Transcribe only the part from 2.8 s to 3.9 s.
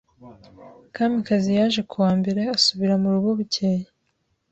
mu rugo bukeye.